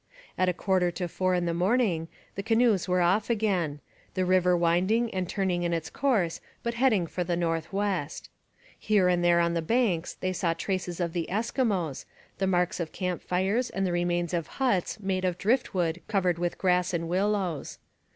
At 0.35 0.49
a 0.49 0.53
quarter 0.53 0.89
to 0.89 1.07
four 1.07 1.35
in 1.35 1.45
the 1.45 1.53
morning, 1.53 2.07
the 2.33 2.41
canoes 2.41 2.87
were 2.87 3.01
off 3.01 3.29
again, 3.29 3.81
the 4.15 4.25
river 4.25 4.57
winding 4.57 5.13
and 5.13 5.29
turning 5.29 5.61
in 5.61 5.73
its 5.73 5.91
course 5.91 6.41
but 6.63 6.73
heading 6.73 7.05
for 7.05 7.23
the 7.23 7.37
north 7.37 7.71
west. 7.71 8.27
Here 8.79 9.07
and 9.07 9.23
there 9.23 9.39
on 9.39 9.53
the 9.53 9.61
banks 9.61 10.15
they 10.15 10.33
saw 10.33 10.55
traces 10.55 10.99
of 10.99 11.13
the 11.13 11.27
Eskimos, 11.29 12.05
the 12.39 12.47
marks 12.47 12.79
of 12.79 12.91
camp 12.91 13.21
fires, 13.21 13.69
and 13.69 13.85
the 13.85 13.91
remains 13.91 14.33
of 14.33 14.47
huts, 14.57 14.99
made 14.99 15.23
of 15.23 15.37
drift 15.37 15.75
wood 15.75 16.01
covered 16.07 16.39
with 16.39 16.57
grass 16.57 16.95
and 16.95 17.07
willows. 17.07 17.77